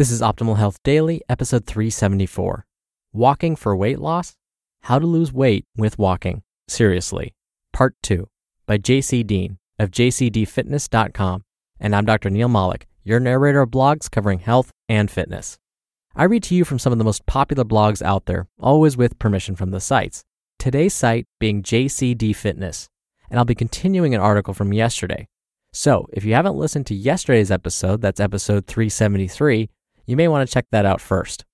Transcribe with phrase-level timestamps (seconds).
[0.00, 2.64] This is Optimal Health Daily, episode 374
[3.12, 4.34] Walking for Weight Loss
[4.84, 6.42] How to Lose Weight with Walking.
[6.66, 7.34] Seriously.
[7.74, 8.26] Part 2
[8.64, 11.44] by JC Deen of jcdfitness.com.
[11.78, 12.30] And I'm Dr.
[12.30, 15.58] Neal Malik, your narrator of blogs covering health and fitness.
[16.16, 19.18] I read to you from some of the most popular blogs out there, always with
[19.18, 20.24] permission from the sites.
[20.58, 22.88] Today's site being JCD Fitness,
[23.28, 25.28] and I'll be continuing an article from yesterday.
[25.74, 29.68] So, if you haven't listened to yesterday's episode, that's episode 373,
[30.06, 31.44] you may want to check that out first.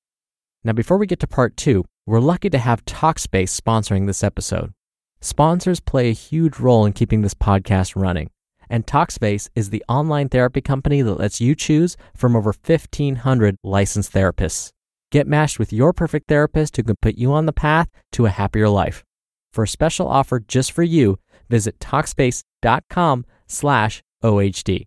[0.65, 4.73] Now, before we get to part two, we're lucky to have Talkspace sponsoring this episode.
[5.21, 8.31] Sponsors play a huge role in keeping this podcast running,
[8.69, 14.13] and Talkspace is the online therapy company that lets you choose from over 1,500 licensed
[14.13, 14.71] therapists.
[15.11, 18.31] Get matched with your perfect therapist who can put you on the path to a
[18.31, 19.05] happier life.
[19.53, 21.19] For a special offer just for you,
[21.49, 24.87] visit Talkspace.com slash OHD.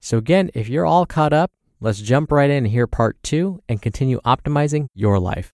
[0.00, 1.50] So again, if you're all caught up,
[1.82, 5.50] Let's jump right in and hear part two and continue optimizing your life.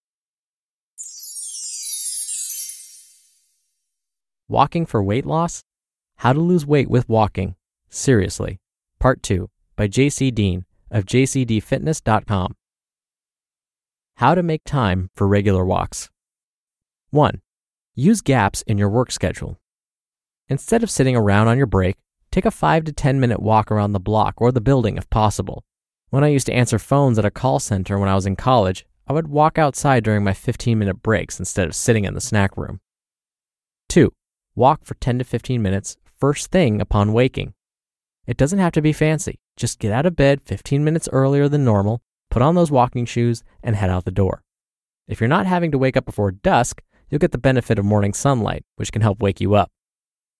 [4.49, 5.63] Walking for Weight Loss
[6.17, 7.55] How to Lose Weight with Walking.
[7.89, 8.59] Seriously.
[8.99, 12.57] Part 2 by JC Deen of jcdfitness.com.
[14.17, 16.11] How to make time for regular walks.
[17.11, 17.41] 1.
[17.95, 19.61] Use gaps in your work schedule.
[20.49, 21.97] Instead of sitting around on your break,
[22.33, 25.63] take a 5 to 10 minute walk around the block or the building if possible.
[26.17, 28.87] When I used to answer phones at a call center when I was in college,
[29.07, 32.57] I would walk outside during my 15 minute breaks instead of sitting in the snack
[32.57, 32.81] room.
[33.91, 34.11] 2.
[34.55, 37.53] Walk for 10 to 15 minutes first thing upon waking.
[38.27, 39.41] It doesn't have to be fancy.
[39.59, 42.01] Just get out of bed 15 minutes earlier than normal,
[42.31, 44.43] put on those walking shoes, and head out the door.
[45.07, 48.15] If you're not having to wake up before dusk, you'll get the benefit of morning
[48.15, 49.69] sunlight, which can help wake you up.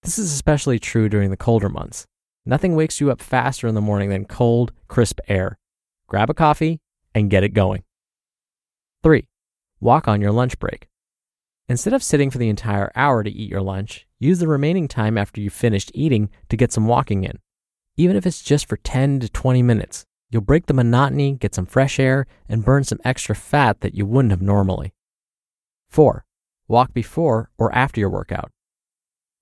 [0.01, 2.07] This is especially true during the colder months.
[2.47, 5.59] Nothing wakes you up faster in the morning than cold, crisp air.
[6.07, 6.79] Grab a coffee
[7.13, 7.83] and get it going.
[9.03, 9.27] 3.
[9.79, 10.87] Walk on your lunch break.
[11.69, 15.17] Instead of sitting for the entire hour to eat your lunch, use the remaining time
[15.17, 17.39] after you've finished eating to get some walking in.
[17.97, 21.65] Even if it's just for 10 to 20 minutes, you'll break the monotony, get some
[21.65, 24.93] fresh air, and burn some extra fat that you wouldn't have normally.
[25.89, 26.25] 4.
[26.69, 28.51] Walk before or after your workout.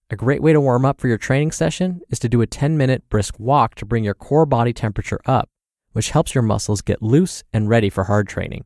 [0.10, 2.78] A great way to warm up for your training session is to do a 10
[2.78, 5.50] minute brisk walk to bring your core body temperature up,
[5.96, 8.66] which helps your muscles get loose and ready for hard training.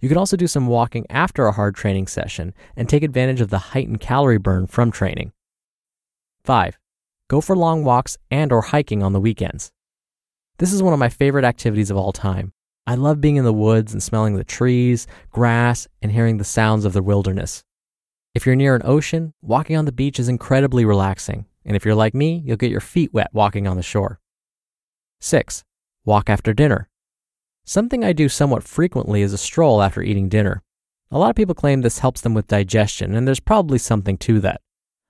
[0.00, 3.48] You can also do some walking after a hard training session and take advantage of
[3.48, 5.32] the heightened calorie burn from training.
[6.44, 6.78] 5.
[7.30, 9.72] Go for long walks and or hiking on the weekends.
[10.58, 12.52] This is one of my favorite activities of all time.
[12.86, 16.84] I love being in the woods and smelling the trees, grass, and hearing the sounds
[16.84, 17.64] of the wilderness.
[18.34, 21.46] If you're near an ocean, walking on the beach is incredibly relaxing.
[21.64, 24.20] And if you're like me, you'll get your feet wet walking on the shore.
[25.20, 25.64] 6.
[26.08, 26.88] Walk after dinner.
[27.66, 30.62] Something I do somewhat frequently is a stroll after eating dinner.
[31.10, 34.40] A lot of people claim this helps them with digestion, and there's probably something to
[34.40, 34.62] that.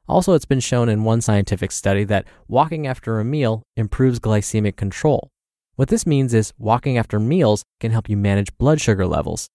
[0.08, 4.74] Also, it's been shown in one scientific study that walking after a meal improves glycemic
[4.74, 5.30] control.
[5.76, 9.46] What this means is walking after meals can help you manage blood sugar levels.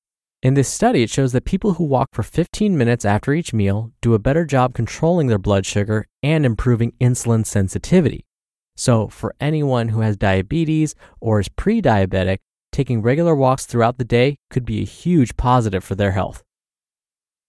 [0.41, 3.91] In this study, it shows that people who walk for 15 minutes after each meal
[4.01, 8.23] do a better job controlling their blood sugar and improving insulin sensitivity.
[8.75, 12.39] So, for anyone who has diabetes or is pre diabetic,
[12.71, 16.43] taking regular walks throughout the day could be a huge positive for their health.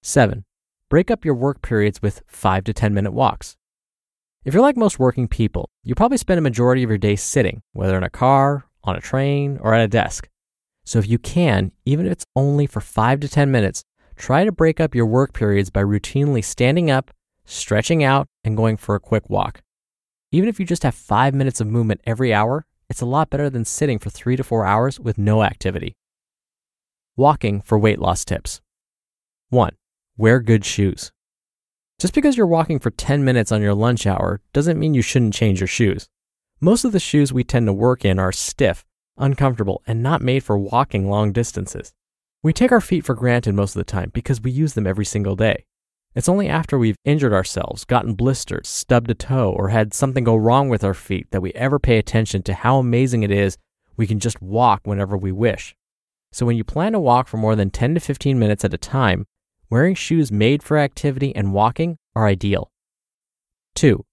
[0.03, 0.45] 7.
[0.91, 3.57] Break up your work periods with 5 to 10 minute walks.
[4.45, 7.63] If you're like most working people, you probably spend a majority of your day sitting,
[7.73, 10.29] whether in a car, on a train, or at a desk.
[10.85, 13.83] So if you can, even if it's only for five to 10 minutes,
[14.17, 17.11] try to break up your work periods by routinely standing up,
[17.47, 19.63] stretching out, and going for a quick walk.
[20.35, 23.49] Even if you just have five minutes of movement every hour, it's a lot better
[23.49, 25.95] than sitting for three to four hours with no activity.
[27.17, 28.61] Walking for weight loss tips.
[29.51, 29.77] 1.
[30.17, 31.13] Wear good shoes.
[32.01, 35.35] Just because you're walking for 10 minutes on your lunch hour doesn't mean you shouldn't
[35.35, 36.09] change your shoes.
[36.61, 38.85] Most of the shoes we tend to work in are stiff
[39.17, 41.93] uncomfortable, and not made for walking long distances.
[42.43, 45.05] We take our feet for granted most of the time because we use them every
[45.05, 45.65] single day.
[46.15, 50.37] It's only after we've injured ourselves, gotten blisters, stubbed a toe, or had something go
[50.37, 53.59] wrong with our feet that we ever pay attention to how amazing it is
[53.97, 55.75] we can just walk whenever we wish.
[56.33, 58.79] So when you plan to walk for more than 10 to 15 minutes at a
[58.79, 59.27] time,
[59.71, 62.71] wearing shoes made for activity and walking are ideal.
[63.75, 64.05] 2.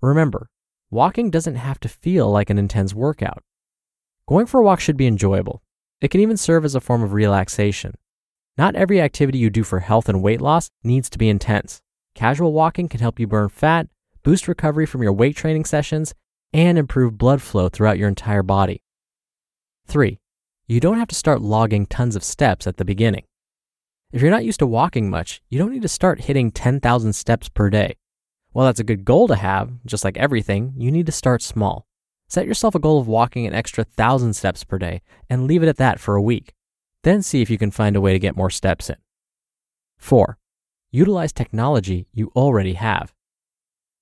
[0.00, 0.48] Remember,
[0.90, 3.44] walking doesn't have to feel like an intense workout.
[4.28, 5.62] Going for a walk should be enjoyable.
[6.00, 7.94] It can even serve as a form of relaxation.
[8.56, 11.82] Not every activity you do for health and weight loss needs to be intense.
[12.14, 13.88] Casual walking can help you burn fat,
[14.22, 16.14] boost recovery from your weight training sessions,
[16.52, 18.80] and improve blood flow throughout your entire body.
[19.88, 20.20] 3.
[20.68, 23.24] you don't have to start logging tons of steps at the beginning.
[24.12, 27.48] If you're not used to walking much, you don't need to start hitting 10,000 steps
[27.48, 27.96] per day.
[28.52, 31.86] While that's a good goal to have, just like everything, you need to start small.
[32.28, 35.68] Set yourself a goal of walking an extra 1,000 steps per day and leave it
[35.68, 36.54] at that for a week.
[37.04, 38.96] Then see if you can find a way to get more steps in.
[39.98, 40.38] 4.
[40.90, 43.12] Utilize technology you already have.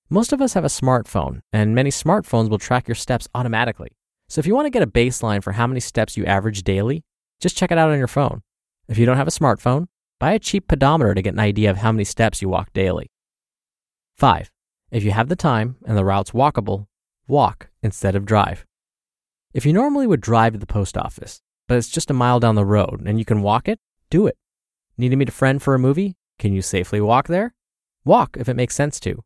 [0.09, 3.89] Most of us have a smartphone, and many smartphones will track your steps automatically.
[4.29, 7.03] So if you want to get a baseline for how many steps you average daily,
[7.41, 8.41] just check it out on your phone.
[8.87, 11.77] If you don't have a smartphone, buy a cheap pedometer to get an idea of
[11.77, 13.11] how many steps you walk daily.
[14.17, 14.49] 5.
[14.91, 16.87] If you have the time and the route's walkable,
[17.27, 18.65] walk instead of drive.
[19.53, 22.55] If you normally would drive to the post office, but it's just a mile down
[22.55, 23.79] the road and you can walk it,
[24.09, 24.37] do it.
[24.97, 26.15] Need to meet a friend for a movie?
[26.39, 27.53] Can you safely walk there?
[28.05, 29.23] Walk if it makes sense to.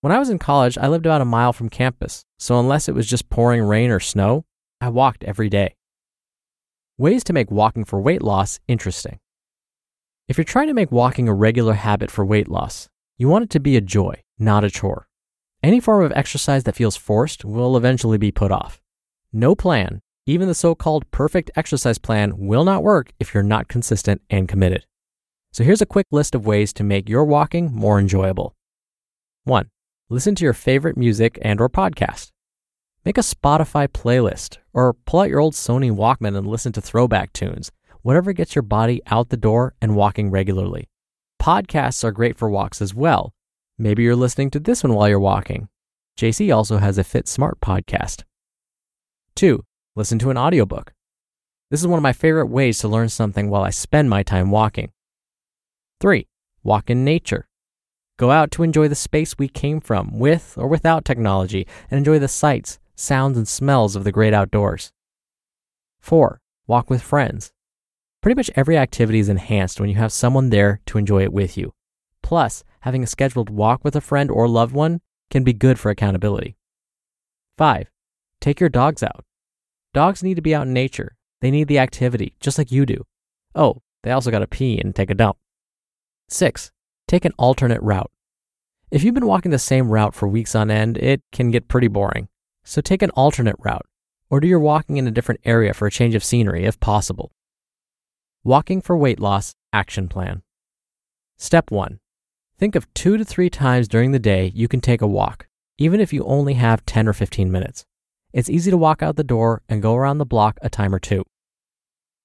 [0.00, 2.94] When I was in college, I lived about a mile from campus, so unless it
[2.94, 4.44] was just pouring rain or snow,
[4.80, 5.76] I walked every day.
[6.98, 9.18] Ways to make walking for weight loss interesting.
[10.28, 12.88] If you're trying to make walking a regular habit for weight loss,
[13.18, 15.08] you want it to be a joy, not a chore.
[15.62, 18.82] Any form of exercise that feels forced will eventually be put off.
[19.32, 23.68] No plan, even the so called perfect exercise plan, will not work if you're not
[23.68, 24.86] consistent and committed.
[25.52, 28.54] So here's a quick list of ways to make your walking more enjoyable.
[29.44, 29.68] 1.
[30.08, 32.30] Listen to your favorite music and or podcast.
[33.04, 37.32] Make a Spotify playlist or pull out your old Sony Walkman and listen to throwback
[37.32, 37.70] tunes,
[38.02, 40.88] whatever gets your body out the door and walking regularly.
[41.40, 43.34] Podcasts are great for walks as well.
[43.76, 45.68] Maybe you're listening to this one while you're walking.
[46.18, 48.22] JC also has a Fit Smart podcast.
[49.34, 49.62] 2.
[49.96, 50.92] Listen to an audiobook.
[51.70, 54.50] This is one of my favorite ways to learn something while I spend my time
[54.50, 54.90] walking.
[56.00, 56.26] 3.
[56.64, 57.46] Walk in nature.
[58.16, 62.18] Go out to enjoy the space we came from, with or without technology, and enjoy
[62.18, 64.90] the sights, sounds, and smells of the great outdoors.
[66.00, 66.40] 4.
[66.66, 67.52] Walk with friends.
[68.20, 71.56] Pretty much every activity is enhanced when you have someone there to enjoy it with
[71.56, 71.72] you.
[72.20, 75.90] Plus, having a scheduled walk with a friend or loved one can be good for
[75.90, 76.56] accountability.
[77.58, 77.88] 5.
[78.40, 79.24] Take your dogs out.
[79.94, 81.16] Dogs need to be out in nature.
[81.40, 83.06] They need the activity, just like you do.
[83.54, 85.38] Oh, they also got to pee and take a dump.
[86.28, 86.70] 6
[87.06, 88.10] take an alternate route.
[88.90, 91.88] If you've been walking the same route for weeks on end, it can get pretty
[91.88, 92.28] boring.
[92.64, 93.86] So take an alternate route,
[94.30, 97.30] or do your walking in a different area for a change of scenery if possible.
[98.42, 100.42] Walking for Weight Loss Action Plan.
[101.36, 102.00] Step 1.
[102.58, 105.46] Think of two to three times during the day you can take a walk,
[105.76, 107.84] even if you only have 10 or 15 minutes.
[108.34, 110.98] It's easy to walk out the door and go around the block a time or
[110.98, 111.22] two.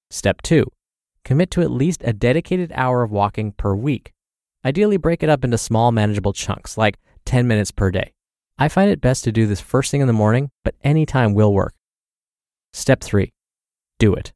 [0.09, 0.65] Step 2.
[1.23, 4.11] Commit to at least a dedicated hour of walking per week.
[4.65, 8.11] Ideally, break it up into small, manageable chunks, like 10 minutes per day.
[8.57, 11.35] I find it best to do this first thing in the morning, but any time
[11.35, 11.75] will work.
[12.73, 13.31] Step 3
[13.99, 14.33] Do it.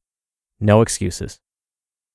[0.59, 1.39] No excuses.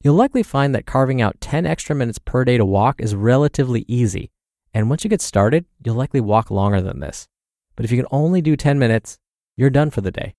[0.04, 3.84] You'll likely find that carving out 10 extra minutes per day to walk is relatively
[3.88, 4.30] easy,
[4.72, 7.26] and once you get started, you'll likely walk longer than this.
[7.74, 9.18] But if you can only do 10 minutes,
[9.58, 10.34] you're done for the day.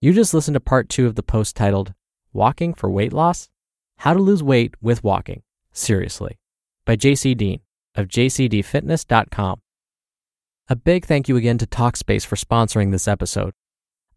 [0.00, 1.92] You just listened to part two of the post titled
[2.32, 3.50] Walking for Weight Loss?
[3.98, 5.42] How to Lose Weight with Walking.
[5.72, 6.38] Seriously.
[6.86, 7.60] By JC Deen
[7.96, 9.60] of jcdfitness.com.
[10.68, 13.52] A big thank you again to Talkspace for sponsoring this episode.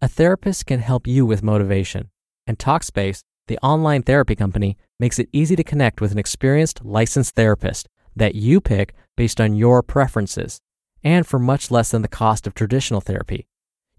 [0.03, 2.12] A therapist can help you with motivation,
[2.45, 7.33] and Talkspace, the online therapy company, makes it easy to connect with an experienced licensed
[7.33, 10.60] therapist that you pick based on your preferences
[11.03, 13.46] and for much less than the cost of traditional therapy.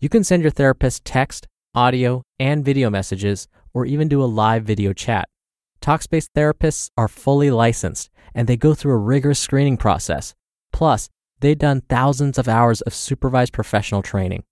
[0.00, 4.64] You can send your therapist text, audio, and video messages or even do a live
[4.64, 5.28] video chat.
[5.80, 10.34] Talkspace therapists are fully licensed and they go through a rigorous screening process.
[10.72, 11.08] Plus,
[11.40, 14.44] they've done thousands of hours of supervised professional training.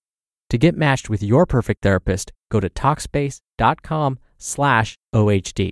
[0.50, 5.71] To get matched with your perfect therapist, go to talkspace.com slash OHD.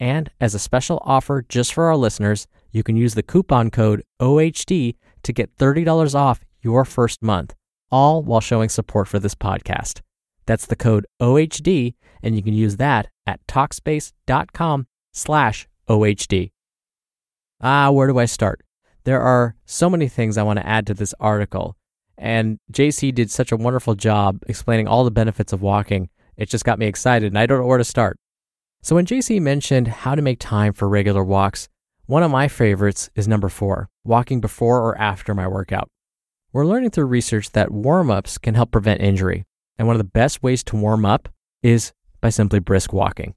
[0.00, 4.02] And as a special offer just for our listeners, you can use the coupon code
[4.20, 7.54] OHD to get $30 off your first month,
[7.90, 10.00] all while showing support for this podcast.
[10.46, 16.52] That's the code OHD, and you can use that at Talkspace.com slash OHD.
[17.60, 18.62] Ah, where do I start?
[19.04, 21.76] There are so many things I want to add to this article,
[22.16, 26.08] and JC did such a wonderful job explaining all the benefits of walking.
[26.36, 28.18] It just got me excited, and I don't know where to start.
[28.82, 31.68] So, when JC mentioned how to make time for regular walks,
[32.08, 35.90] one of my favorites is number four walking before or after my workout.
[36.54, 39.44] We're learning through research that warm ups can help prevent injury.
[39.78, 41.28] And one of the best ways to warm up
[41.62, 43.34] is by simply brisk walking.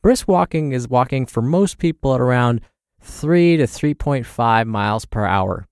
[0.00, 2.60] Brisk walking is walking for most people at around
[3.00, 5.66] 3 to 3.5 miles per hour.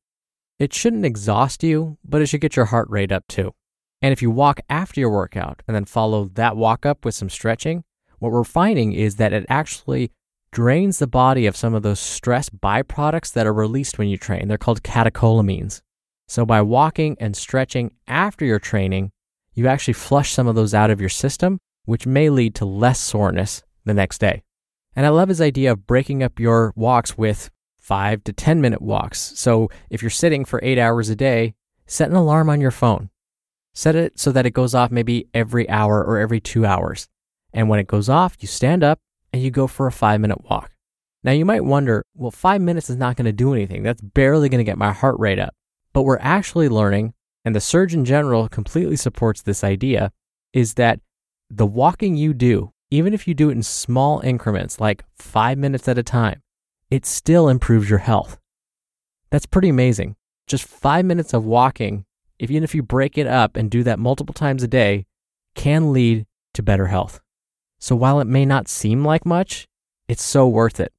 [0.58, 3.54] It shouldn't exhaust you, but it should get your heart rate up too.
[4.02, 7.30] And if you walk after your workout and then follow that walk up with some
[7.30, 7.84] stretching,
[8.18, 10.10] what we're finding is that it actually
[10.56, 14.48] drains the body of some of those stress byproducts that are released when you train.
[14.48, 15.82] They're called catecholamines.
[16.28, 19.10] So by walking and stretching after your training,
[19.52, 22.98] you actually flush some of those out of your system, which may lead to less
[22.98, 24.44] soreness the next day.
[24.94, 28.80] And I love his idea of breaking up your walks with five to 10 minute
[28.80, 29.34] walks.
[29.36, 33.10] So if you're sitting for eight hours a day, set an alarm on your phone.
[33.74, 37.08] Set it so that it goes off maybe every hour or every two hours.
[37.52, 39.00] And when it goes off, you stand up
[39.36, 40.72] and you go for a five minute walk.
[41.22, 43.82] Now you might wonder, well, five minutes is not going to do anything.
[43.82, 45.54] That's barely going to get my heart rate up.
[45.92, 47.14] But we're actually learning,
[47.44, 50.12] and the Surgeon General completely supports this idea,
[50.52, 51.00] is that
[51.50, 55.86] the walking you do, even if you do it in small increments, like five minutes
[55.88, 56.42] at a time,
[56.90, 58.38] it still improves your health.
[59.30, 60.16] That's pretty amazing.
[60.46, 62.04] Just five minutes of walking,
[62.38, 65.04] even if you break it up and do that multiple times a day,
[65.54, 67.20] can lead to better health.
[67.78, 69.66] So while it may not seem like much,
[70.08, 70.92] it's so worth it.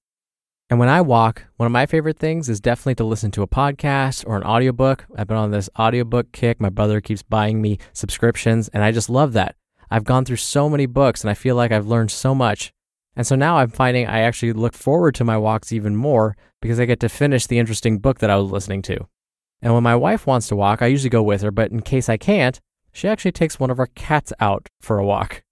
[0.69, 3.47] And when I walk, one of my favorite things is definitely to listen to a
[3.47, 5.05] podcast or an audiobook.
[5.15, 6.59] I've been on this audiobook kick.
[6.59, 9.55] My brother keeps buying me subscriptions, and I just love that.
[9.89, 12.73] I've gone through so many books and I feel like I've learned so much.
[13.15, 16.79] And so now I'm finding I actually look forward to my walks even more because
[16.79, 19.07] I get to finish the interesting book that I was listening to.
[19.61, 22.09] And when my wife wants to walk, I usually go with her, but in case
[22.09, 22.59] I can't,
[22.91, 25.43] she actually takes one of our cats out for a walk.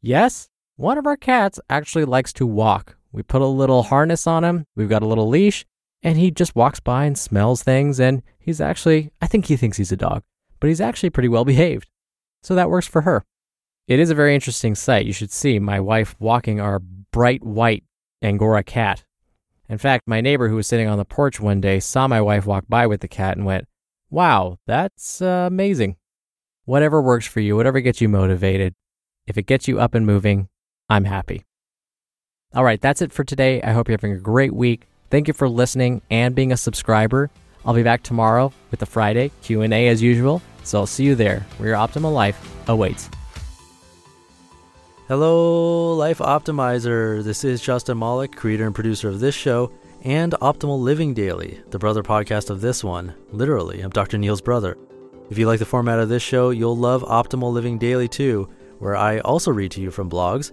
[0.00, 0.48] Yes,
[0.80, 2.96] one of our cats actually likes to walk.
[3.12, 5.66] We put a little harness on him, we've got a little leash,
[6.02, 8.00] and he just walks by and smells things.
[8.00, 10.22] And he's actually, I think he thinks he's a dog,
[10.58, 11.90] but he's actually pretty well behaved.
[12.42, 13.26] So that works for her.
[13.88, 15.04] It is a very interesting sight.
[15.04, 17.84] You should see my wife walking our bright white
[18.22, 19.04] Angora cat.
[19.68, 22.46] In fact, my neighbor who was sitting on the porch one day saw my wife
[22.46, 23.68] walk by with the cat and went,
[24.08, 25.96] Wow, that's uh, amazing.
[26.64, 28.74] Whatever works for you, whatever gets you motivated,
[29.26, 30.48] if it gets you up and moving,
[30.90, 31.44] I'm happy.
[32.52, 33.62] All right, that's it for today.
[33.62, 34.88] I hope you're having a great week.
[35.08, 37.30] Thank you for listening and being a subscriber.
[37.64, 40.42] I'll be back tomorrow with the Friday Q&A as usual.
[40.64, 43.08] So I'll see you there where your optimal life awaits.
[45.06, 47.22] Hello, Life Optimizer.
[47.22, 51.78] This is Justin Malik, creator and producer of this show and Optimal Living Daily, the
[51.78, 53.14] brother podcast of this one.
[53.30, 54.18] Literally, I'm Dr.
[54.18, 54.76] Neal's brother.
[55.30, 58.48] If you like the format of this show, you'll love Optimal Living Daily too,
[58.80, 60.52] where I also read to you from blogs,